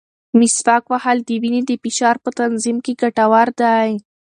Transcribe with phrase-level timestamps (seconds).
[0.39, 3.89] مسواک وهل د وینې د فشار په تنظیم کې ګټور دی.